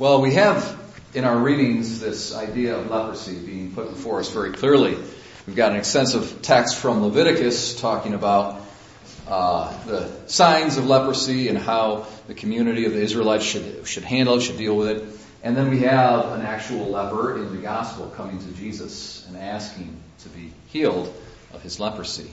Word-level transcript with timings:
Well, 0.00 0.22
we 0.22 0.32
have 0.32 0.80
in 1.12 1.24
our 1.24 1.36
readings 1.36 2.00
this 2.00 2.34
idea 2.34 2.74
of 2.74 2.90
leprosy 2.90 3.38
being 3.38 3.74
put 3.74 3.90
before 3.90 4.20
us 4.20 4.30
very 4.30 4.50
clearly. 4.50 4.96
We've 5.46 5.54
got 5.54 5.72
an 5.72 5.76
extensive 5.76 6.40
text 6.40 6.76
from 6.76 7.02
Leviticus 7.02 7.78
talking 7.78 8.14
about 8.14 8.62
uh, 9.28 9.84
the 9.84 10.10
signs 10.26 10.78
of 10.78 10.86
leprosy 10.86 11.48
and 11.48 11.58
how 11.58 12.06
the 12.28 12.32
community 12.32 12.86
of 12.86 12.94
the 12.94 13.02
Israelites 13.02 13.44
should, 13.44 13.86
should 13.86 14.04
handle 14.04 14.36
it, 14.36 14.40
should 14.40 14.56
deal 14.56 14.74
with 14.74 14.88
it. 14.88 15.04
And 15.42 15.54
then 15.54 15.68
we 15.68 15.80
have 15.80 16.32
an 16.32 16.46
actual 16.46 16.86
leper 16.86 17.36
in 17.36 17.54
the 17.54 17.60
gospel 17.60 18.06
coming 18.06 18.38
to 18.38 18.52
Jesus 18.52 19.26
and 19.28 19.36
asking 19.36 20.00
to 20.20 20.30
be 20.30 20.50
healed 20.68 21.14
of 21.52 21.60
his 21.60 21.78
leprosy. 21.78 22.30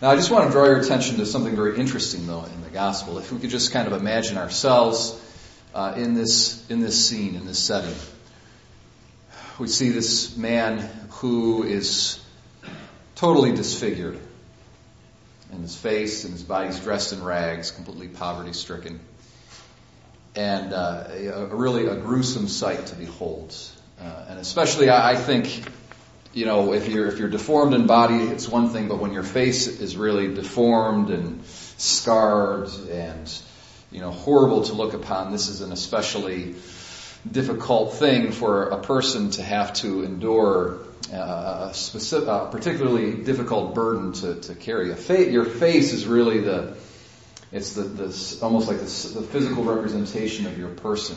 Now, 0.00 0.08
I 0.08 0.16
just 0.16 0.30
want 0.30 0.46
to 0.46 0.50
draw 0.50 0.64
your 0.64 0.80
attention 0.80 1.18
to 1.18 1.26
something 1.26 1.54
very 1.54 1.78
interesting, 1.78 2.26
though, 2.26 2.44
in 2.44 2.62
the 2.62 2.70
gospel. 2.70 3.18
If 3.18 3.30
we 3.30 3.38
could 3.38 3.50
just 3.50 3.70
kind 3.70 3.86
of 3.86 3.92
imagine 4.00 4.38
ourselves 4.38 5.20
uh, 5.74 5.94
in 5.96 6.14
this 6.14 6.68
in 6.70 6.80
this 6.80 7.08
scene, 7.08 7.34
in 7.34 7.46
this 7.46 7.58
setting. 7.58 7.94
We 9.58 9.68
see 9.68 9.90
this 9.90 10.36
man 10.36 10.78
who 11.10 11.64
is 11.64 12.20
totally 13.16 13.52
disfigured, 13.54 14.18
and 15.50 15.62
his 15.62 15.76
face 15.76 16.24
and 16.24 16.32
his 16.32 16.42
body's 16.42 16.78
dressed 16.80 17.12
in 17.12 17.22
rags, 17.22 17.70
completely 17.70 18.08
poverty 18.08 18.52
stricken, 18.52 19.00
and 20.34 20.72
uh, 20.72 21.06
a, 21.10 21.46
really 21.46 21.86
a 21.86 21.96
gruesome 21.96 22.48
sight 22.48 22.86
to 22.86 22.94
behold. 22.94 23.54
Uh, 24.00 24.26
and 24.28 24.38
especially, 24.38 24.88
I, 24.88 25.12
I 25.12 25.16
think, 25.16 25.64
you 26.32 26.46
know, 26.46 26.72
if 26.72 26.88
you're 26.88 27.06
if 27.08 27.18
you're 27.18 27.28
deformed 27.28 27.74
in 27.74 27.86
body, 27.86 28.24
it's 28.24 28.48
one 28.48 28.70
thing, 28.70 28.88
but 28.88 28.98
when 28.98 29.12
your 29.12 29.22
face 29.22 29.66
is 29.66 29.96
really 29.96 30.34
deformed 30.34 31.10
and 31.10 31.44
scarred 31.78 32.68
and 32.90 33.32
you 33.94 34.00
know, 34.00 34.10
horrible 34.10 34.64
to 34.64 34.72
look 34.72 34.92
upon. 34.92 35.30
This 35.30 35.48
is 35.48 35.60
an 35.60 35.70
especially 35.70 36.56
difficult 37.30 37.94
thing 37.94 38.32
for 38.32 38.70
a 38.70 38.82
person 38.82 39.30
to 39.30 39.42
have 39.42 39.72
to 39.74 40.02
endure 40.02 40.80
uh, 41.12 41.68
a, 41.70 41.74
specific, 41.74 42.28
a 42.28 42.48
particularly 42.50 43.22
difficult 43.22 43.72
burden 43.72 44.12
to, 44.12 44.40
to 44.40 44.54
carry. 44.56 44.92
Fa- 44.94 45.30
your 45.30 45.44
face 45.44 45.92
is 45.92 46.08
really 46.08 46.40
the, 46.40 46.76
it's 47.52 47.74
the, 47.74 47.82
the 47.82 48.38
almost 48.42 48.66
like 48.66 48.78
the, 48.78 49.20
the 49.20 49.26
physical 49.28 49.62
representation 49.62 50.46
of 50.46 50.58
your 50.58 50.70
person. 50.70 51.16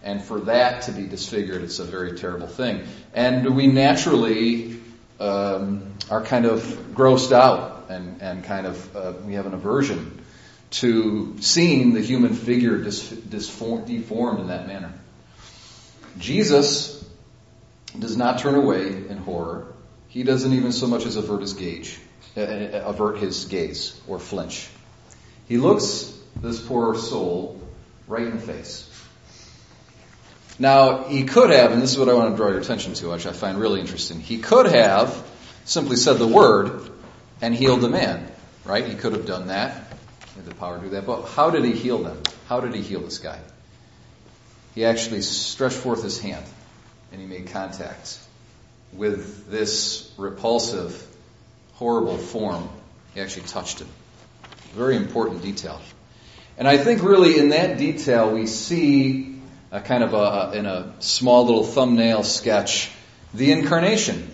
And 0.00 0.22
for 0.22 0.38
that 0.42 0.82
to 0.82 0.92
be 0.92 1.04
disfigured, 1.04 1.62
it's 1.62 1.80
a 1.80 1.84
very 1.84 2.16
terrible 2.16 2.46
thing. 2.46 2.86
And 3.12 3.56
we 3.56 3.66
naturally 3.66 4.80
um, 5.18 5.94
are 6.08 6.22
kind 6.22 6.46
of 6.46 6.60
grossed 6.94 7.32
out 7.32 7.86
and, 7.88 8.22
and 8.22 8.44
kind 8.44 8.68
of 8.68 8.96
uh, 8.96 9.14
we 9.26 9.34
have 9.34 9.46
an 9.46 9.54
aversion 9.54 10.22
to 10.70 11.36
seeing 11.40 11.94
the 11.94 12.00
human 12.00 12.34
figure 12.34 12.78
deformed 12.78 14.40
in 14.40 14.48
that 14.48 14.66
manner. 14.66 14.92
Jesus 16.18 17.04
does 17.98 18.16
not 18.16 18.40
turn 18.40 18.54
away 18.54 18.88
in 18.88 19.18
horror. 19.18 19.72
He 20.08 20.22
doesn't 20.22 20.52
even 20.52 20.72
so 20.72 20.86
much 20.86 21.06
as 21.06 21.16
avert 21.16 21.40
his 21.40 21.54
gaze, 21.54 21.98
uh, 22.36 22.40
uh, 22.40 22.82
avert 22.86 23.18
his 23.18 23.44
gaze 23.46 23.98
or 24.06 24.18
flinch. 24.18 24.68
He 25.46 25.58
looks 25.58 26.14
this 26.36 26.60
poor 26.60 26.94
soul 26.94 27.60
right 28.06 28.26
in 28.26 28.36
the 28.36 28.42
face. 28.42 28.84
Now, 30.58 31.04
he 31.04 31.24
could 31.24 31.50
have, 31.50 31.72
and 31.72 31.80
this 31.80 31.92
is 31.92 31.98
what 31.98 32.08
I 32.08 32.14
want 32.14 32.32
to 32.32 32.36
draw 32.36 32.48
your 32.48 32.58
attention 32.58 32.94
to, 32.94 33.10
which 33.10 33.26
I 33.26 33.32
find 33.32 33.58
really 33.58 33.80
interesting. 33.80 34.20
He 34.20 34.38
could 34.38 34.66
have 34.66 35.24
simply 35.64 35.96
said 35.96 36.14
the 36.14 36.26
word 36.26 36.90
and 37.40 37.54
healed 37.54 37.80
the 37.80 37.88
man, 37.88 38.30
right? 38.64 38.84
He 38.84 38.96
could 38.96 39.12
have 39.12 39.24
done 39.24 39.48
that 39.48 39.87
had 40.38 40.46
the 40.46 40.54
power 40.54 40.78
to 40.78 40.84
do 40.84 40.90
that. 40.90 41.04
But 41.04 41.22
how 41.22 41.50
did 41.50 41.64
he 41.64 41.72
heal 41.72 41.98
them? 41.98 42.22
How 42.46 42.60
did 42.60 42.74
he 42.74 42.80
heal 42.80 43.00
this 43.00 43.18
guy? 43.18 43.40
He 44.74 44.84
actually 44.84 45.22
stretched 45.22 45.76
forth 45.76 46.02
his 46.02 46.20
hand 46.20 46.44
and 47.10 47.20
he 47.20 47.26
made 47.26 47.48
contact 47.48 48.18
with 48.92 49.50
this 49.50 50.12
repulsive, 50.16 51.04
horrible 51.74 52.16
form. 52.16 52.68
He 53.14 53.20
actually 53.20 53.46
touched 53.46 53.80
him. 53.80 53.88
Very 54.74 54.96
important 54.96 55.42
detail. 55.42 55.80
And 56.56 56.68
I 56.68 56.76
think 56.76 57.02
really 57.02 57.38
in 57.38 57.48
that 57.48 57.78
detail 57.78 58.30
we 58.30 58.46
see 58.46 59.40
a 59.72 59.80
kind 59.80 60.04
of 60.04 60.14
a, 60.14 60.56
in 60.56 60.66
a 60.66 60.94
small 61.00 61.46
little 61.46 61.64
thumbnail 61.64 62.22
sketch, 62.22 62.90
the 63.34 63.50
incarnation. 63.50 64.30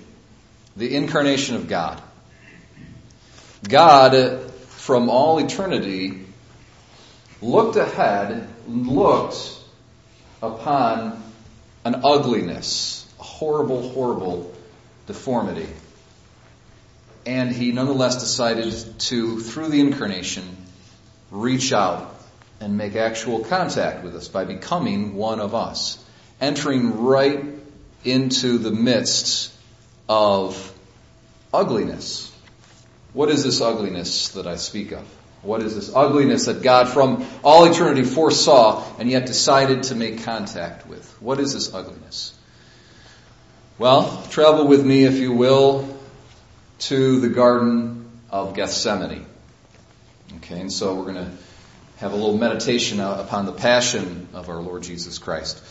The 0.77 0.95
incarnation 0.97 1.57
of 1.57 1.69
God. 1.69 2.03
God 3.67 4.51
from 4.85 5.09
all 5.09 5.39
eternity 5.39 6.21
looked 7.41 7.77
ahead, 7.77 8.47
looked 8.69 9.59
upon 10.43 11.23
an 11.87 12.03
ugliness, 12.05 13.11
a 13.19 13.23
horrible, 13.23 13.89
horrible 13.89 14.55
deformity. 15.07 15.67
And 17.25 17.51
he 17.51 17.73
nonetheless 17.73 18.17
decided 18.17 19.01
to, 19.09 19.41
through 19.41 19.69
the 19.69 19.81
incarnation, 19.81 20.55
reach 21.31 21.73
out 21.73 22.15
and 22.61 22.77
make 22.77 22.95
actual 22.95 23.39
contact 23.39 24.05
with 24.05 24.15
us 24.15 24.29
by 24.29 24.45
becoming 24.45 25.15
one 25.15 25.41
of 25.41 25.55
us, 25.55 25.97
entering 26.43 27.05
right 27.05 27.43
into 28.05 28.59
the 28.59 28.71
midst 28.71 29.51
of 30.11 30.75
ugliness. 31.55 32.34
What 33.15 33.31
is 33.31 33.43
this 33.45 33.61
ugliness 33.61 34.31
that 34.31 34.47
I 34.47 34.57
speak 34.57 34.93
of? 34.93 35.07
What 35.43 35.63
is 35.63 35.75
this 35.75 35.95
ugliness 35.95 36.47
that 36.47 36.63
God 36.63 36.89
from 36.89 37.27
all 37.45 37.65
eternity 37.65 38.03
foresaw 38.03 38.85
and 38.99 39.09
yet 39.11 39.27
decided 39.27 39.85
to 39.85 39.95
make 39.95 40.25
contact 40.25 40.87
with? 40.87 41.09
What 41.23 41.39
is 41.39 41.55
this 41.55 41.73
ugliness? 41.73 42.35
Well, 43.79 44.23
travel 44.31 44.67
with 44.67 44.85
me, 44.85 45.05
if 45.05 45.15
you 45.15 45.33
will, 45.33 45.97
to 46.81 47.21
the 47.21 47.29
Garden 47.29 48.11
of 48.31 48.55
Gethsemane. 48.55 49.27
Okay, 50.39 50.61
and 50.61 50.73
so 50.73 50.95
we're 50.95 51.13
going 51.13 51.27
to 51.27 51.31
have 51.99 52.13
a 52.13 52.17
little 52.17 52.37
meditation 52.37 52.99
upon 52.99 53.47
the 53.47 53.53
passion 53.53 54.29
of 54.35 54.49
our 54.49 54.61
Lord 54.61 54.83
Jesus 54.83 55.19
Christ. 55.19 55.63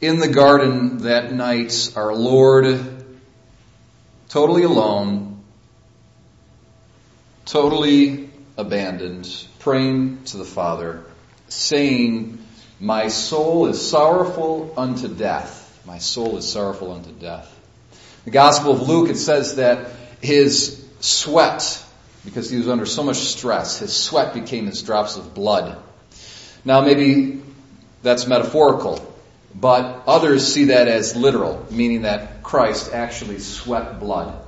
In 0.00 0.18
the 0.18 0.28
garden 0.28 0.98
that 0.98 1.32
night, 1.32 1.92
our 1.94 2.14
Lord, 2.14 3.04
totally 4.28 4.64
alone, 4.64 5.37
totally 7.48 8.28
abandoned, 8.56 9.46
praying 9.58 10.22
to 10.24 10.36
the 10.36 10.44
Father, 10.44 11.04
saying, 11.48 12.38
My 12.78 13.08
soul 13.08 13.66
is 13.66 13.88
sorrowful 13.90 14.74
unto 14.76 15.08
death. 15.08 15.64
My 15.86 15.98
soul 15.98 16.36
is 16.36 16.46
sorrowful 16.46 16.92
unto 16.92 17.10
death. 17.12 17.54
The 18.24 18.30
Gospel 18.30 18.72
of 18.72 18.88
Luke, 18.88 19.08
it 19.08 19.16
says 19.16 19.56
that 19.56 19.90
his 20.20 20.84
sweat, 21.00 21.82
because 22.24 22.50
he 22.50 22.58
was 22.58 22.68
under 22.68 22.84
so 22.84 23.02
much 23.02 23.16
stress, 23.16 23.78
his 23.78 23.96
sweat 23.96 24.34
became 24.34 24.68
as 24.68 24.82
drops 24.82 25.16
of 25.16 25.34
blood. 25.34 25.82
Now 26.64 26.82
maybe 26.82 27.40
that's 28.02 28.26
metaphorical, 28.26 29.00
but 29.54 30.02
others 30.06 30.52
see 30.52 30.66
that 30.66 30.88
as 30.88 31.16
literal, 31.16 31.66
meaning 31.70 32.02
that 32.02 32.42
Christ 32.42 32.92
actually 32.92 33.38
sweat 33.38 33.98
blood. 33.98 34.44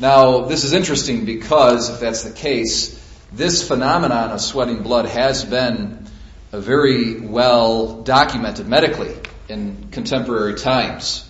Now, 0.00 0.46
this 0.46 0.64
is 0.64 0.72
interesting 0.72 1.26
because 1.26 1.90
if 1.90 2.00
that's 2.00 2.22
the 2.22 2.30
case, 2.30 2.98
this 3.32 3.68
phenomenon 3.68 4.30
of 4.30 4.40
sweating 4.40 4.82
blood 4.82 5.04
has 5.04 5.44
been 5.44 6.06
very 6.50 7.20
well 7.20 8.00
documented 8.00 8.66
medically 8.66 9.14
in 9.50 9.88
contemporary 9.90 10.54
times. 10.54 11.28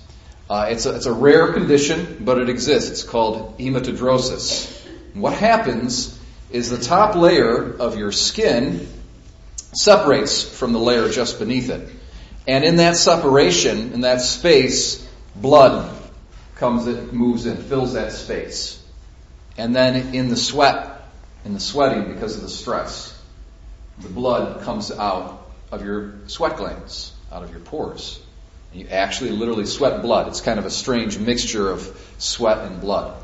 Uh, 0.49 0.69
it's, 0.71 0.87
a, 0.87 0.95
it's 0.95 1.07
a 1.07 1.13
rare 1.13 1.53
condition, 1.53 2.19
but 2.21 2.39
it 2.39 2.49
exists. 2.49 2.91
It's 2.91 3.03
called 3.03 3.59
hematidrosis. 3.59 4.71
What 5.15 5.33
happens 5.33 6.17
is 6.53 6.71
the 6.71 6.79
top 6.79 7.17
layer 7.17 7.77
of 7.77 7.99
your 7.99 8.13
skin 8.13 8.87
separates 9.73 10.45
from 10.45 10.73
the 10.73 10.79
layer 10.79 11.09
just 11.09 11.41
beneath 11.41 11.71
it. 11.71 11.89
And 12.47 12.65
in 12.65 12.77
that 12.77 12.97
separation, 12.97 13.95
in 13.95 14.03
that 14.03 14.21
space, 14.21 15.05
blood 15.35 16.00
comes 16.61 16.87
in, 16.87 17.09
moves 17.09 17.47
in, 17.47 17.57
fills 17.57 17.95
that 17.95 18.13
space. 18.13 18.81
And 19.57 19.75
then 19.75 20.15
in 20.15 20.29
the 20.29 20.37
sweat, 20.37 21.03
in 21.45 21.55
the 21.55 21.61
sweating 21.61 22.13
because 22.13 22.37
of 22.37 22.43
the 22.43 22.49
stress, 22.49 23.19
the 23.99 24.09
blood 24.09 24.63
comes 24.63 24.93
out 24.93 25.51
of 25.73 25.85
your 25.85 26.15
sweat 26.27 26.59
glands, 26.59 27.13
out 27.33 27.43
of 27.43 27.51
your 27.51 27.61
pores. 27.61 28.21
And 28.73 28.83
you 28.83 28.89
actually 28.89 29.31
literally 29.31 29.67
sweat 29.67 30.03
blood. 30.03 30.29
It's 30.29 30.43
kind 30.43 30.59
of 30.59 30.67
a 30.67 30.71
strange 30.71 31.19
mixture 31.19 31.69
of 31.71 32.15
sweat 32.19 32.59
and 32.59 32.81
blood. 32.81 33.21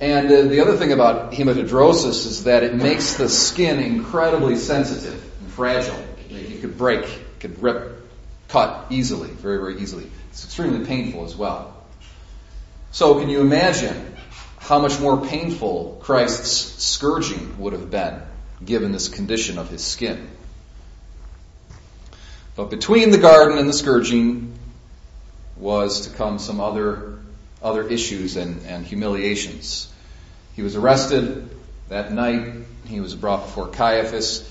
And 0.00 0.30
uh, 0.30 0.42
the 0.42 0.60
other 0.60 0.76
thing 0.76 0.92
about 0.92 1.32
hematidrosis 1.32 2.24
is 2.24 2.44
that 2.44 2.62
it 2.62 2.74
makes 2.74 3.14
the 3.14 3.28
skin 3.28 3.80
incredibly 3.80 4.56
sensitive 4.56 5.20
and 5.40 5.52
fragile. 5.52 6.00
You 6.30 6.58
could 6.60 6.78
break, 6.78 7.04
could 7.40 7.60
rip, 7.60 8.00
cut 8.46 8.86
easily, 8.90 9.30
very, 9.30 9.58
very 9.58 9.80
easily. 9.80 10.08
It's 10.38 10.44
extremely 10.44 10.86
painful 10.86 11.24
as 11.24 11.34
well. 11.34 11.74
So 12.92 13.18
can 13.18 13.28
you 13.28 13.40
imagine 13.40 14.14
how 14.58 14.78
much 14.78 15.00
more 15.00 15.26
painful 15.26 15.98
Christ's 16.00 16.80
scourging 16.80 17.58
would 17.58 17.72
have 17.72 17.90
been 17.90 18.22
given 18.64 18.92
this 18.92 19.08
condition 19.08 19.58
of 19.58 19.68
his 19.68 19.82
skin? 19.82 20.30
But 22.54 22.70
between 22.70 23.10
the 23.10 23.18
garden 23.18 23.58
and 23.58 23.68
the 23.68 23.72
scourging 23.72 24.56
was 25.56 26.02
to 26.02 26.16
come 26.16 26.38
some 26.38 26.60
other, 26.60 27.18
other 27.60 27.88
issues 27.88 28.36
and, 28.36 28.64
and 28.64 28.86
humiliations. 28.86 29.92
He 30.54 30.62
was 30.62 30.76
arrested 30.76 31.50
that 31.88 32.12
night. 32.12 32.52
He 32.86 33.00
was 33.00 33.16
brought 33.16 33.46
before 33.46 33.66
Caiaphas. 33.66 34.48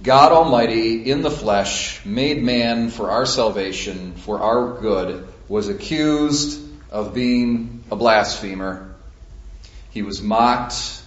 God 0.00 0.32
Almighty 0.32 1.10
in 1.10 1.20
the 1.20 1.30
flesh, 1.30 2.04
made 2.06 2.42
man 2.42 2.88
for 2.88 3.10
our 3.10 3.26
salvation, 3.26 4.14
for 4.14 4.40
our 4.40 4.80
good, 4.80 5.28
was 5.48 5.68
accused 5.68 6.60
of 6.90 7.12
being 7.12 7.84
a 7.90 7.96
blasphemer. 7.96 8.94
He 9.90 10.00
was 10.00 10.22
mocked. 10.22 11.02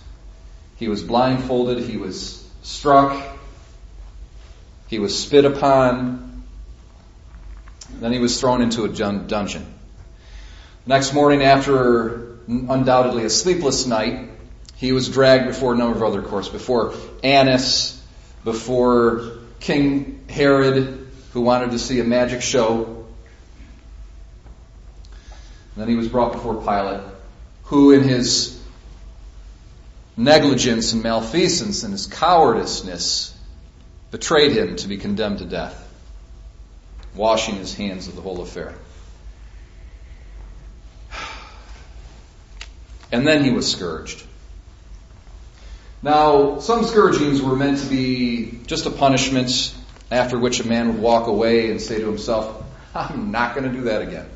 He 0.75 0.87
was 0.87 1.01
blindfolded. 1.01 1.79
He 1.79 1.97
was 1.97 2.47
struck. 2.61 3.23
He 4.87 4.99
was 4.99 5.17
spit 5.17 5.45
upon. 5.45 6.43
Then 7.99 8.11
he 8.11 8.19
was 8.19 8.39
thrown 8.39 8.61
into 8.61 8.83
a 8.83 8.89
dungeon. 8.89 9.65
Next 10.85 11.11
morning, 11.11 11.41
after 11.41 12.37
undoubtedly 12.47 13.23
a 13.23 13.31
sleepless 13.31 13.87
night, 13.87 14.29
he 14.75 14.91
was 14.91 15.09
dragged 15.09 15.47
before 15.47 15.73
a 15.73 15.75
number 15.75 15.97
of 15.97 16.03
other 16.03 16.21
courts, 16.21 16.49
before 16.49 16.93
Annas, 17.23 17.99
before 18.45 19.31
King 19.59 20.23
Herod, 20.29 21.07
who 21.33 21.41
wanted 21.41 21.71
to 21.71 21.79
see 21.79 21.99
a 21.99 22.03
magic 22.03 22.41
show. 22.41 23.05
Then 25.75 25.89
he 25.89 25.95
was 25.95 26.07
brought 26.07 26.31
before 26.31 26.61
Pilate, 26.61 27.01
who 27.63 27.91
in 27.91 28.03
his 28.03 28.57
negligence 30.15 30.93
and 30.93 31.03
malfeasance 31.03 31.83
and 31.83 31.91
his 31.91 32.07
cowardiceness 32.07 33.33
betrayed 34.11 34.53
him 34.53 34.77
to 34.77 34.87
be 34.87 34.97
condemned 34.97 35.39
to 35.39 35.45
death, 35.45 35.81
washing 37.15 37.55
his 37.55 37.73
hands 37.73 38.07
of 38.07 38.15
the 38.15 38.21
whole 38.21 38.41
affair. 38.41 38.73
And 43.11 43.25
then 43.25 43.43
he 43.43 43.51
was 43.51 43.71
scourged. 43.71 44.23
Now, 46.05 46.59
some 46.59 46.83
scourgings 46.83 47.41
were 47.41 47.55
meant 47.55 47.79
to 47.79 47.87
be 47.87 48.59
just 48.67 48.85
a 48.85 48.91
punishment 48.91 49.73
after 50.11 50.37
which 50.37 50.59
a 50.59 50.67
man 50.67 50.89
would 50.89 50.99
walk 50.99 51.25
away 51.25 51.71
and 51.71 51.81
say 51.81 51.99
to 51.99 52.05
himself, 52.05 52.63
I'm 52.93 53.31
not 53.31 53.55
going 53.55 53.67
to 53.71 53.75
do 53.75 53.85
that 53.85 54.03
again. 54.03 54.29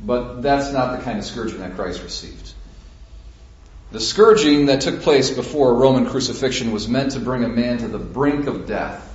But 0.00 0.42
that's 0.42 0.72
not 0.72 0.98
the 0.98 1.04
kind 1.04 1.20
of 1.20 1.24
scourging 1.24 1.60
that 1.60 1.76
Christ 1.76 2.02
received. 2.02 2.52
The 3.92 4.00
scourging 4.00 4.66
that 4.66 4.80
took 4.80 5.02
place 5.02 5.30
before 5.30 5.70
a 5.70 5.74
Roman 5.74 6.06
crucifixion 6.06 6.72
was 6.72 6.88
meant 6.88 7.12
to 7.12 7.20
bring 7.20 7.44
a 7.44 7.48
man 7.48 7.78
to 7.78 7.86
the 7.86 8.00
brink 8.00 8.48
of 8.48 8.66
death. 8.66 9.08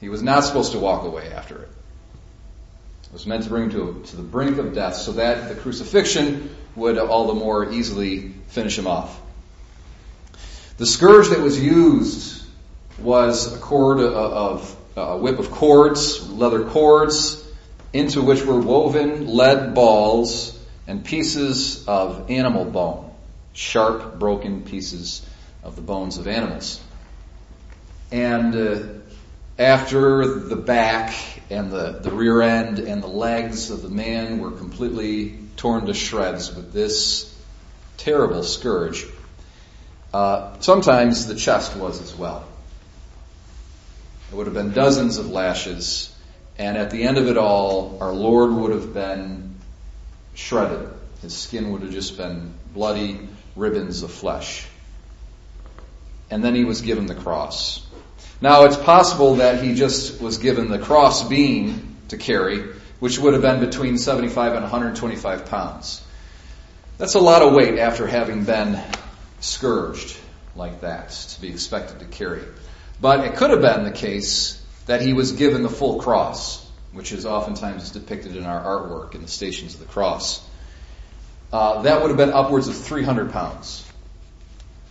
He 0.00 0.08
was 0.08 0.22
not 0.22 0.44
supposed 0.44 0.70
to 0.72 0.78
walk 0.78 1.02
away 1.02 1.32
after 1.32 1.56
it. 1.56 1.68
It 3.06 3.12
was 3.12 3.26
meant 3.26 3.42
to 3.42 3.48
bring 3.48 3.64
him 3.64 3.70
to, 3.72 4.10
to 4.10 4.16
the 4.16 4.22
brink 4.22 4.58
of 4.58 4.76
death 4.76 4.94
so 4.94 5.10
that 5.14 5.48
the 5.48 5.56
crucifixion 5.56 6.54
would 6.76 6.98
all 6.98 7.26
the 7.26 7.34
more 7.34 7.72
easily 7.72 8.28
finish 8.46 8.78
him 8.78 8.86
off. 8.86 9.22
The 10.78 10.86
scourge 10.86 11.30
that 11.30 11.40
was 11.40 11.60
used 11.60 12.40
was 13.00 13.52
a 13.52 13.58
cord 13.58 13.98
of, 13.98 14.76
a 14.94 15.16
whip 15.16 15.40
of 15.40 15.50
cords, 15.50 16.30
leather 16.30 16.66
cords, 16.66 17.44
into 17.92 18.22
which 18.22 18.44
were 18.44 18.60
woven 18.60 19.26
lead 19.26 19.74
balls 19.74 20.56
and 20.86 21.04
pieces 21.04 21.84
of 21.88 22.30
animal 22.30 22.64
bone, 22.64 23.10
sharp, 23.54 24.20
broken 24.20 24.62
pieces 24.62 25.26
of 25.64 25.74
the 25.74 25.82
bones 25.82 26.16
of 26.16 26.28
animals. 26.28 26.80
And 28.12 28.54
uh, 28.54 28.82
after 29.58 30.26
the 30.38 30.54
back 30.54 31.12
and 31.50 31.72
the, 31.72 31.98
the 32.00 32.12
rear 32.12 32.40
end 32.40 32.78
and 32.78 33.02
the 33.02 33.08
legs 33.08 33.70
of 33.70 33.82
the 33.82 33.90
man 33.90 34.38
were 34.38 34.52
completely 34.52 35.40
torn 35.56 35.86
to 35.86 35.94
shreds 35.94 36.54
with 36.54 36.72
this 36.72 37.36
terrible 37.96 38.44
scourge, 38.44 39.06
uh, 40.12 40.58
sometimes 40.60 41.26
the 41.26 41.34
chest 41.34 41.76
was 41.76 42.00
as 42.00 42.14
well. 42.14 42.46
It 44.30 44.34
would 44.34 44.46
have 44.46 44.54
been 44.54 44.72
dozens 44.72 45.18
of 45.18 45.30
lashes, 45.30 46.14
and 46.58 46.76
at 46.76 46.90
the 46.90 47.04
end 47.04 47.18
of 47.18 47.28
it 47.28 47.36
all, 47.36 47.98
our 48.00 48.12
Lord 48.12 48.52
would 48.52 48.72
have 48.72 48.92
been 48.92 49.56
shredded. 50.34 50.88
His 51.22 51.36
skin 51.36 51.72
would 51.72 51.82
have 51.82 51.92
just 51.92 52.16
been 52.16 52.54
bloody 52.74 53.28
ribbons 53.56 54.02
of 54.02 54.12
flesh. 54.12 54.66
And 56.30 56.44
then 56.44 56.54
he 56.54 56.64
was 56.64 56.82
given 56.82 57.06
the 57.06 57.14
cross. 57.14 57.86
Now 58.40 58.64
it's 58.64 58.76
possible 58.76 59.36
that 59.36 59.62
he 59.62 59.74
just 59.74 60.20
was 60.20 60.38
given 60.38 60.68
the 60.68 60.78
cross 60.78 61.26
beam 61.26 61.96
to 62.08 62.16
carry, 62.16 62.64
which 63.00 63.18
would 63.18 63.32
have 63.32 63.42
been 63.42 63.60
between 63.60 63.98
75 63.98 64.52
and 64.52 64.62
125 64.62 65.46
pounds. 65.46 66.02
That's 66.98 67.14
a 67.14 67.20
lot 67.20 67.42
of 67.42 67.54
weight 67.54 67.78
after 67.78 68.06
having 68.06 68.44
been 68.44 68.80
scourged 69.40 70.16
like 70.56 70.80
that 70.80 71.10
to 71.10 71.40
be 71.40 71.48
expected 71.48 72.00
to 72.00 72.04
carry. 72.04 72.42
But 73.00 73.24
it 73.24 73.36
could 73.36 73.50
have 73.50 73.60
been 73.60 73.84
the 73.84 73.92
case 73.92 74.62
that 74.86 75.00
he 75.00 75.12
was 75.12 75.32
given 75.32 75.62
the 75.62 75.68
full 75.68 76.00
cross, 76.00 76.66
which 76.92 77.12
is 77.12 77.26
oftentimes 77.26 77.90
depicted 77.90 78.36
in 78.36 78.44
our 78.44 78.60
artwork 78.60 79.14
in 79.14 79.22
the 79.22 79.28
Stations 79.28 79.74
of 79.74 79.80
the 79.80 79.86
Cross. 79.86 80.44
Uh, 81.52 81.82
that 81.82 82.02
would 82.02 82.08
have 82.08 82.16
been 82.16 82.32
upwards 82.32 82.68
of 82.68 82.76
300 82.76 83.30
pounds. 83.30 83.84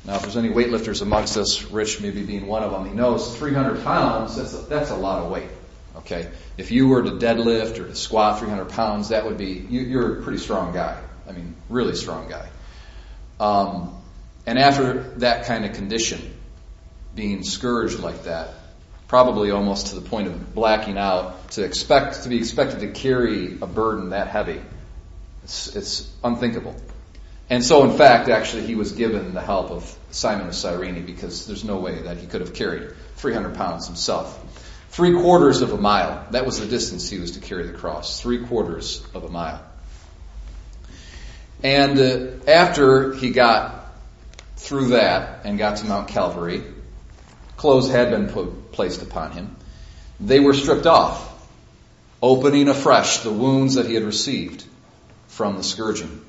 Now, 0.06 0.16
if 0.16 0.22
there's 0.22 0.38
any 0.38 0.50
weightlifters 0.50 1.02
amongst 1.02 1.36
us, 1.36 1.64
Rich 1.64 2.00
maybe 2.00 2.24
being 2.24 2.48
one 2.48 2.64
of 2.64 2.72
them, 2.72 2.88
he 2.88 2.94
knows 2.94 3.36
300 3.36 3.84
pounds, 3.84 4.38
that's 4.38 4.54
a, 4.54 4.58
that's 4.60 4.90
a 4.90 4.96
lot 4.96 5.24
of 5.24 5.30
weight. 5.30 5.50
Okay? 5.98 6.30
If 6.58 6.72
you 6.72 6.88
were 6.88 7.04
to 7.04 7.12
deadlift 7.12 7.78
or 7.80 7.88
to 7.88 7.96
squat 7.96 8.40
300 8.40 8.70
pounds, 8.70 9.10
that 9.10 9.26
would 9.26 9.38
be, 9.38 9.66
you, 9.70 10.00
are 10.00 10.20
a 10.20 10.22
pretty 10.22 10.38
strong 10.38 10.74
guy. 10.74 11.02
I 11.28 11.34
mean, 11.34 11.56
really 11.68 11.96
strong 11.96 12.30
guy. 12.30 12.48
Um, 13.40 14.02
and 14.48 14.58
after 14.58 15.04
that 15.18 15.46
kind 15.46 15.66
of 15.66 15.74
condition, 15.74 16.34
being 17.14 17.44
scourged 17.44 18.00
like 18.00 18.24
that, 18.24 18.54
probably 19.10 19.52
almost 19.52 19.88
to 19.88 19.96
the 19.96 20.10
point 20.10 20.28
of 20.28 20.56
blacking 20.56 20.98
out, 20.98 21.52
to 21.52 21.64
expect 21.64 22.24
to 22.24 22.30
be 22.30 22.38
expected 22.38 22.80
to 22.80 22.88
carry 22.88 23.58
a 23.62 23.68
burden 23.68 24.12
that 24.12 24.30
heavy, 24.30 24.62
it's, 25.44 25.76
it's 25.76 26.10
unthinkable. 26.24 26.76
And 27.50 27.64
so, 27.64 27.90
in 27.90 27.98
fact, 27.98 28.30
actually, 28.30 28.66
he 28.66 28.76
was 28.76 28.94
given 28.94 29.34
the 29.34 29.42
help 29.42 29.70
of 29.70 29.98
Simon 30.12 30.48
of 30.48 30.56
Cyrene 30.56 31.06
because 31.06 31.46
there's 31.46 31.66
no 31.66 31.80
way 31.80 32.04
that 32.04 32.18
he 32.18 32.26
could 32.26 32.40
have 32.40 32.54
carried 32.54 32.94
300 33.18 33.56
pounds 33.56 33.88
himself. 33.88 34.42
Three 34.92 35.14
quarters 35.14 35.62
of 35.62 35.74
a 35.74 35.78
mile. 35.78 36.26
That 36.32 36.46
was 36.46 36.60
the 36.60 36.68
distance 36.68 37.10
he 37.10 37.20
was 37.20 37.32
to 37.32 37.42
carry 37.42 37.68
the 37.68 37.74
cross. 37.74 38.22
Three 38.22 38.46
quarters 38.46 39.06
of 39.14 39.26
a 39.26 39.30
mile. 39.30 39.62
And 41.64 42.00
uh, 42.00 42.50
after 42.50 43.14
he 43.14 43.32
got 43.32 43.77
through 44.68 44.90
that 44.90 45.46
and 45.46 45.58
got 45.58 45.78
to 45.78 45.86
Mount 45.86 46.10
Calvary. 46.10 46.62
Clothes 47.56 47.90
had 47.90 48.12
been 48.12 48.28
put, 48.28 48.74
placed 48.74 49.02
upon 49.02 49.32
him. 49.32 49.56
They 50.20 50.42
were 50.42 50.54
stripped 50.54 50.86
off, 50.86 51.48
opening 52.22 52.68
afresh 52.68 53.20
the 53.20 53.32
wounds 53.32 53.76
that 53.76 53.86
he 53.86 53.94
had 53.94 54.04
received 54.04 54.66
from 55.28 55.56
the 55.56 55.64
scourging. 55.64 56.22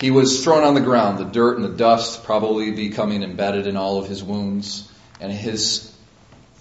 He 0.00 0.12
was 0.12 0.44
thrown 0.44 0.62
on 0.62 0.74
the 0.74 0.80
ground, 0.80 1.18
the 1.18 1.24
dirt 1.24 1.56
and 1.56 1.64
the 1.64 1.76
dust 1.76 2.22
probably 2.22 2.70
becoming 2.70 3.22
embedded 3.24 3.66
in 3.66 3.76
all 3.76 3.98
of 3.98 4.08
his 4.08 4.22
wounds, 4.22 4.88
and 5.20 5.32
his 5.32 5.92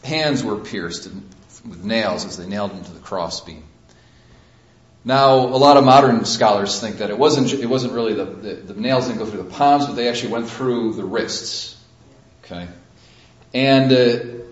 hands 0.04 0.44
were 0.44 0.58
pierced 0.58 1.08
with 1.68 1.84
nails 1.84 2.26
as 2.26 2.38
they 2.38 2.48
nailed 2.48 2.72
him 2.72 2.84
to 2.84 2.92
the 2.92 3.00
crossbeam. 3.00 3.64
Now, 5.06 5.40
a 5.40 5.60
lot 5.60 5.76
of 5.76 5.84
modern 5.84 6.24
scholars 6.24 6.80
think 6.80 6.98
that 6.98 7.10
it 7.10 7.18
wasn't, 7.18 7.52
it 7.52 7.66
wasn't 7.66 7.94
really 7.94 8.14
the, 8.14 8.24
the, 8.24 8.54
the, 8.54 8.80
nails 8.80 9.08
didn't 9.08 9.20
go 9.20 9.26
through 9.26 9.44
the 9.44 9.50
palms, 9.50 9.86
but 9.86 9.94
they 9.94 10.08
actually 10.08 10.32
went 10.32 10.50
through 10.50 10.94
the 10.94 11.04
wrists. 11.04 11.78
Okay? 12.44 12.70
And 13.54 13.92
uh, 13.92 14.44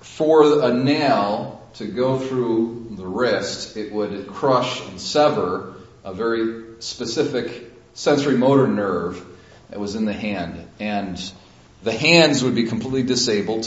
for 0.00 0.62
a 0.62 0.72
nail 0.72 1.68
to 1.74 1.86
go 1.86 2.18
through 2.20 2.88
the 2.92 3.06
wrist, 3.06 3.76
it 3.76 3.92
would 3.92 4.28
crush 4.28 4.86
and 4.86 5.00
sever 5.00 5.74
a 6.04 6.14
very 6.14 6.80
specific 6.80 7.72
sensory 7.94 8.36
motor 8.36 8.68
nerve 8.68 9.24
that 9.70 9.80
was 9.80 9.96
in 9.96 10.04
the 10.04 10.12
hand. 10.12 10.64
And 10.78 11.20
the 11.82 11.92
hands 11.92 12.44
would 12.44 12.54
be 12.54 12.64
completely 12.64 13.02
disabled, 13.02 13.66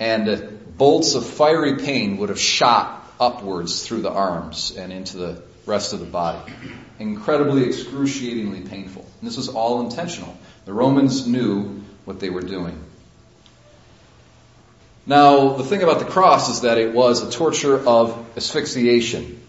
and 0.00 0.28
uh, 0.28 0.36
bolts 0.76 1.14
of 1.14 1.24
fiery 1.24 1.76
pain 1.76 2.16
would 2.16 2.30
have 2.30 2.40
shot 2.40 3.04
upwards 3.20 3.86
through 3.86 4.02
the 4.02 4.10
arms 4.10 4.76
and 4.76 4.92
into 4.92 5.16
the 5.16 5.47
rest 5.68 5.92
of 5.92 6.00
the 6.00 6.06
body. 6.06 6.52
Incredibly 6.98 7.64
excruciatingly 7.66 8.62
painful. 8.62 9.06
And 9.20 9.28
this 9.28 9.36
was 9.36 9.48
all 9.48 9.82
intentional. 9.82 10.36
The 10.64 10.72
Romans 10.72 11.26
knew 11.26 11.82
what 12.04 12.18
they 12.18 12.30
were 12.30 12.42
doing. 12.42 12.82
Now, 15.06 15.54
the 15.54 15.64
thing 15.64 15.82
about 15.82 16.00
the 16.00 16.04
cross 16.04 16.48
is 16.48 16.62
that 16.62 16.78
it 16.78 16.92
was 16.92 17.22
a 17.22 17.30
torture 17.30 17.78
of 17.78 18.26
asphyxiation. 18.36 19.40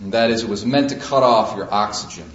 And 0.00 0.12
that 0.12 0.30
is, 0.30 0.42
it 0.42 0.48
was 0.48 0.64
meant 0.64 0.90
to 0.90 0.96
cut 0.96 1.22
off 1.22 1.56
your 1.56 1.72
oxygen. 1.72 2.30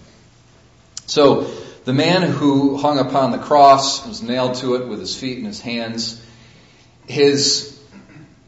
So, 1.05 1.51
the 1.85 1.93
man 1.93 2.21
who 2.21 2.77
hung 2.77 2.99
upon 2.99 3.31
the 3.31 3.37
cross 3.37 4.05
was 4.05 4.21
nailed 4.21 4.55
to 4.55 4.75
it 4.75 4.87
with 4.87 4.99
his 4.99 5.15
feet 5.15 5.37
and 5.37 5.47
his 5.47 5.61
hands. 5.61 6.21
His 7.07 7.81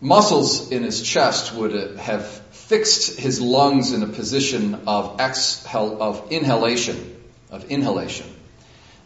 muscles 0.01 0.71
in 0.71 0.83
his 0.83 1.01
chest 1.01 1.53
would 1.55 1.97
have 1.97 2.38
fixed 2.69 3.19
his 3.19 3.41
lungs 3.41 3.93
in 3.93 4.03
a 4.03 4.07
position 4.07 4.83
of 4.85 5.19
exhale, 5.19 6.03
of 6.03 6.31
inhalation, 6.31 7.19
of 7.49 7.71
inhalation. 7.71 8.27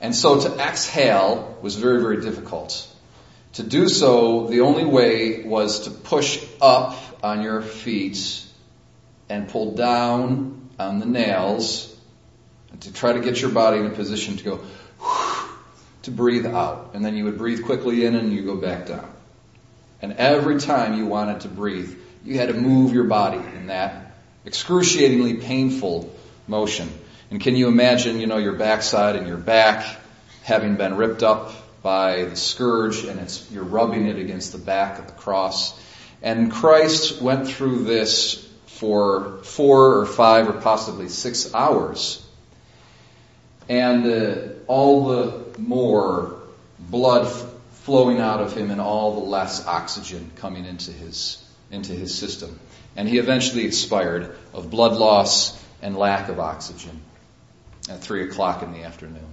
And 0.01 0.13
so 0.13 0.41
to 0.41 0.61
exhale 0.61 1.57
was 1.61 1.77
very, 1.77 2.01
very 2.01 2.19
difficult. 2.19 2.85
To 3.53 3.63
do 3.63 3.87
so, 3.87 4.47
the 4.47 4.59
only 4.59 4.83
way 4.83 5.45
was 5.45 5.85
to 5.85 5.91
push 5.91 6.45
up 6.61 6.97
on 7.23 7.41
your 7.41 7.61
feet 7.61 8.43
and 9.29 9.47
pull 9.47 9.75
down 9.75 10.69
on 10.77 10.99
the 10.99 11.05
nails 11.05 11.95
and 12.69 12.81
to 12.81 12.91
try 12.91 13.13
to 13.13 13.21
get 13.21 13.39
your 13.39 13.51
body 13.51 13.77
in 13.77 13.85
a 13.85 13.91
position 13.91 14.35
to 14.35 14.43
go 14.43 14.59
to 16.01 16.11
breathe 16.11 16.47
out. 16.47 16.91
And 16.95 17.05
then 17.05 17.15
you 17.15 17.23
would 17.23 17.37
breathe 17.37 17.63
quickly 17.63 18.03
in 18.03 18.15
and 18.15 18.33
you 18.33 18.43
go 18.43 18.57
back 18.57 18.87
down. 18.87 19.09
And 20.01 20.11
every 20.17 20.59
time 20.59 20.97
you 20.97 21.05
wanted 21.05 21.41
to 21.41 21.47
breathe, 21.47 21.97
you 22.23 22.37
had 22.37 22.49
to 22.49 22.53
move 22.53 22.93
your 22.93 23.03
body 23.05 23.37
in 23.37 23.67
that 23.67 24.15
excruciatingly 24.45 25.35
painful 25.35 26.13
motion. 26.47 26.89
And 27.31 27.41
can 27.41 27.55
you 27.55 27.67
imagine, 27.67 28.19
you 28.19 28.27
know, 28.27 28.37
your 28.37 28.53
backside 28.53 29.15
and 29.15 29.27
your 29.27 29.37
back 29.37 29.99
having 30.43 30.75
been 30.75 30.95
ripped 30.95 31.23
up 31.23 31.53
by 31.81 32.25
the 32.25 32.35
scourge 32.35 33.03
and 33.03 33.19
it's, 33.19 33.49
you're 33.51 33.63
rubbing 33.63 34.07
it 34.07 34.17
against 34.17 34.51
the 34.51 34.57
back 34.57 34.99
of 34.99 35.07
the 35.07 35.13
cross. 35.13 35.79
And 36.21 36.51
Christ 36.51 37.21
went 37.21 37.47
through 37.47 37.83
this 37.83 38.47
for 38.67 39.39
four 39.43 39.99
or 39.99 40.05
five 40.05 40.47
or 40.47 40.53
possibly 40.53 41.09
six 41.09 41.53
hours. 41.53 42.25
And 43.67 44.05
uh, 44.05 44.35
all 44.67 45.07
the 45.07 45.59
more 45.59 46.35
blood 46.79 47.27
flowing 47.83 48.19
out 48.19 48.41
of 48.41 48.55
him 48.55 48.71
and 48.71 48.79
all 48.79 49.15
the 49.15 49.25
less 49.25 49.65
oxygen 49.65 50.31
coming 50.35 50.65
into 50.65 50.91
his, 50.91 51.42
into 51.71 51.93
his 51.93 52.13
system. 52.13 52.59
And 52.95 53.07
he 53.09 53.17
eventually 53.17 53.65
expired 53.65 54.35
of 54.53 54.69
blood 54.69 54.93
loss 54.93 55.59
and 55.81 55.97
lack 55.97 56.29
of 56.29 56.39
oxygen 56.39 57.01
at 57.89 58.01
three 58.01 58.23
o'clock 58.23 58.63
in 58.63 58.71
the 58.71 58.83
afternoon. 58.83 59.25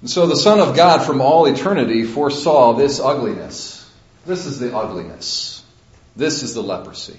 And 0.00 0.08
so 0.08 0.26
the 0.26 0.36
Son 0.36 0.60
of 0.60 0.76
God 0.76 1.04
from 1.04 1.20
all 1.20 1.46
eternity 1.46 2.04
foresaw 2.04 2.74
this 2.74 3.00
ugliness. 3.00 3.90
This 4.26 4.46
is 4.46 4.58
the 4.58 4.76
ugliness. 4.76 5.64
This 6.14 6.42
is 6.42 6.54
the 6.54 6.62
leprosy. 6.62 7.16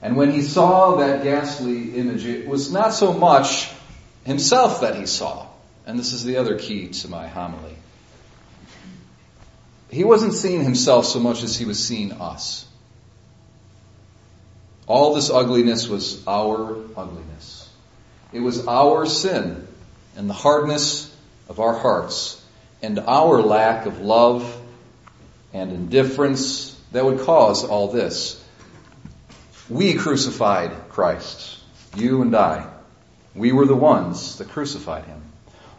And 0.00 0.16
when 0.16 0.30
he 0.32 0.42
saw 0.42 0.96
that 0.96 1.22
ghastly 1.22 1.94
image, 1.94 2.24
it 2.24 2.46
was 2.46 2.72
not 2.72 2.92
so 2.92 3.12
much 3.12 3.70
himself 4.24 4.80
that 4.80 4.96
he 4.96 5.06
saw. 5.06 5.46
And 5.86 5.98
this 5.98 6.12
is 6.12 6.24
the 6.24 6.36
other 6.36 6.58
key 6.58 6.88
to 6.88 7.08
my 7.08 7.26
homily. 7.26 7.76
He 9.90 10.04
wasn't 10.04 10.32
seeing 10.32 10.62
himself 10.62 11.06
so 11.06 11.20
much 11.20 11.42
as 11.42 11.56
he 11.56 11.64
was 11.64 11.82
seeing 11.82 12.12
us. 12.12 12.66
All 14.86 15.14
this 15.14 15.30
ugliness 15.30 15.88
was 15.88 16.26
our 16.26 16.76
ugliness. 16.96 17.68
It 18.32 18.40
was 18.40 18.66
our 18.66 19.06
sin 19.06 19.66
and 20.16 20.28
the 20.28 20.34
hardness 20.34 21.14
of 21.48 21.60
our 21.60 21.74
hearts 21.74 22.42
and 22.80 22.98
our 22.98 23.42
lack 23.42 23.86
of 23.86 24.00
love 24.00 24.60
and 25.52 25.70
indifference 25.70 26.78
that 26.92 27.04
would 27.04 27.20
cause 27.20 27.64
all 27.64 27.88
this. 27.88 28.42
We 29.68 29.94
crucified 29.94 30.88
Christ. 30.88 31.58
You 31.96 32.22
and 32.22 32.34
I. 32.34 32.66
We 33.34 33.52
were 33.52 33.66
the 33.66 33.76
ones 33.76 34.38
that 34.38 34.48
crucified 34.48 35.04
him. 35.04 35.22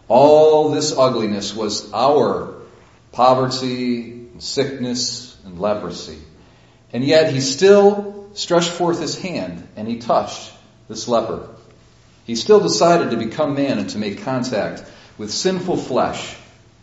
All 0.07 0.69
this 0.69 0.95
ugliness 0.97 1.55
was 1.55 1.91
our 1.93 2.55
poverty, 3.11 4.27
sickness, 4.39 5.37
and 5.45 5.59
leprosy. 5.59 6.19
And 6.91 7.03
yet 7.03 7.33
he 7.33 7.41
still 7.41 8.29
stretched 8.33 8.69
forth 8.69 8.99
his 8.99 9.19
hand 9.19 9.67
and 9.75 9.87
he 9.87 9.97
touched 9.97 10.51
this 10.87 11.07
leper. 11.07 11.47
He 12.25 12.35
still 12.35 12.59
decided 12.59 13.11
to 13.11 13.17
become 13.17 13.55
man 13.55 13.79
and 13.79 13.89
to 13.91 13.97
make 13.97 14.23
contact 14.23 14.83
with 15.17 15.31
sinful 15.31 15.77
flesh 15.77 16.35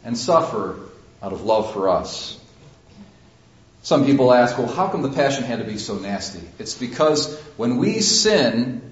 and 0.05 0.17
suffer 0.17 0.77
out 1.23 1.33
of 1.33 1.43
love 1.43 1.73
for 1.73 1.89
us. 1.89 2.39
Some 3.83 4.05
people 4.05 4.33
ask, 4.33 4.59
well, 4.59 4.69
how 4.69 4.89
come 4.89 5.03
the 5.03 5.11
passion 5.11 5.45
had 5.45 5.59
to 5.61 5.65
be 5.65 5.79
so 5.79 5.95
nasty? 5.97 6.47
It's 6.59 6.75
because 6.75 7.39
when 7.57 7.79
we 7.79 8.01
sin, 8.01 8.90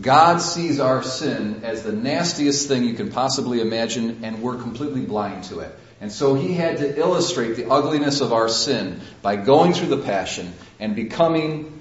God 0.00 0.38
sees 0.38 0.80
our 0.80 1.02
sin 1.02 1.62
as 1.64 1.82
the 1.82 1.92
nastiest 1.92 2.68
thing 2.68 2.84
you 2.84 2.94
can 2.94 3.10
possibly 3.10 3.60
imagine, 3.60 4.24
and 4.24 4.42
we're 4.42 4.56
completely 4.56 5.02
blind 5.02 5.44
to 5.44 5.60
it. 5.60 5.78
And 6.00 6.10
so 6.10 6.34
he 6.34 6.54
had 6.54 6.78
to 6.78 6.98
illustrate 6.98 7.56
the 7.56 7.70
ugliness 7.70 8.20
of 8.20 8.32
our 8.32 8.48
sin 8.48 9.00
by 9.22 9.36
going 9.36 9.72
through 9.72 9.88
the 9.88 10.02
passion 10.02 10.52
and 10.78 10.94
becoming 10.96 11.80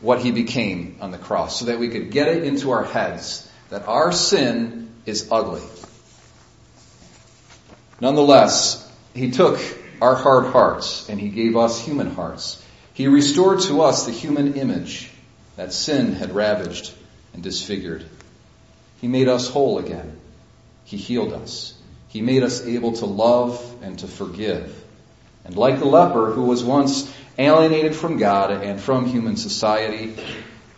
what 0.00 0.20
he 0.20 0.32
became 0.32 0.96
on 1.00 1.10
the 1.10 1.18
cross, 1.18 1.58
so 1.58 1.66
that 1.66 1.78
we 1.78 1.88
could 1.88 2.10
get 2.10 2.28
it 2.28 2.44
into 2.44 2.70
our 2.72 2.84
heads 2.84 3.48
that 3.70 3.86
our 3.86 4.12
sin 4.12 4.90
is 5.06 5.28
ugly. 5.30 5.62
Nonetheless, 8.00 8.90
he 9.14 9.30
took 9.30 9.60
our 10.00 10.16
hard 10.16 10.46
hearts 10.46 11.08
and 11.08 11.20
he 11.20 11.28
gave 11.28 11.56
us 11.56 11.80
human 11.80 12.10
hearts. 12.10 12.62
He 12.94 13.06
restored 13.06 13.60
to 13.60 13.82
us 13.82 14.06
the 14.06 14.12
human 14.12 14.54
image 14.54 15.10
that 15.56 15.72
sin 15.72 16.14
had 16.14 16.34
ravaged 16.34 16.92
and 17.32 17.42
disfigured. 17.42 18.04
He 19.00 19.08
made 19.08 19.28
us 19.28 19.48
whole 19.48 19.78
again. 19.78 20.18
He 20.84 20.96
healed 20.96 21.32
us. 21.32 21.74
He 22.08 22.20
made 22.20 22.42
us 22.42 22.64
able 22.64 22.92
to 22.94 23.06
love 23.06 23.76
and 23.82 23.98
to 24.00 24.06
forgive. 24.06 24.84
And 25.44 25.56
like 25.56 25.78
the 25.78 25.86
leper 25.86 26.30
who 26.30 26.42
was 26.42 26.62
once 26.62 27.12
alienated 27.38 27.96
from 27.96 28.18
God 28.18 28.50
and 28.50 28.80
from 28.80 29.06
human 29.06 29.36
society, 29.36 30.14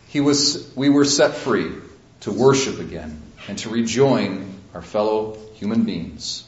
he 0.09 0.21
was, 0.21 0.73
we 0.77 0.89
were 0.89 1.05
set 1.05 1.35
free 1.35 1.73
to 2.21 2.31
worship 2.31 2.79
again 2.79 3.21
and 3.49 3.59
to 3.59 3.69
rejoin 3.69 4.55
our 4.73 4.83
fellow 4.83 5.37
human 5.55 5.83
beings. 5.83 6.45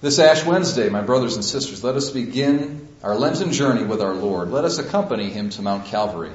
This 0.00 0.18
Ash 0.18 0.44
Wednesday, 0.44 0.90
my 0.90 1.00
brothers 1.00 1.36
and 1.36 1.44
sisters, 1.44 1.82
let 1.82 1.94
us 1.94 2.10
begin 2.10 2.88
our 3.02 3.14
Lenten 3.14 3.52
journey 3.52 3.84
with 3.84 4.02
our 4.02 4.14
Lord. 4.14 4.50
Let 4.50 4.64
us 4.64 4.78
accompany 4.78 5.30
Him 5.30 5.48
to 5.50 5.62
Mount 5.62 5.86
Calvary. 5.86 6.32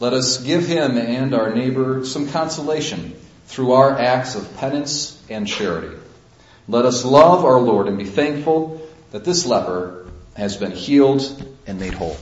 Let 0.00 0.12
us 0.12 0.42
give 0.42 0.66
Him 0.66 0.98
and 0.98 1.34
our 1.34 1.54
neighbor 1.54 2.04
some 2.04 2.28
consolation 2.28 3.14
through 3.46 3.72
our 3.72 3.98
acts 3.98 4.34
of 4.34 4.56
penance 4.56 5.20
and 5.28 5.46
charity. 5.46 5.96
Let 6.66 6.84
us 6.84 7.04
love 7.04 7.44
our 7.44 7.60
Lord 7.60 7.88
and 7.88 7.98
be 7.98 8.04
thankful 8.04 8.86
that 9.12 9.24
this 9.24 9.46
leper 9.46 10.06
has 10.34 10.56
been 10.56 10.72
healed 10.72 11.22
and 11.66 11.78
made 11.78 11.94
whole. 11.94 12.16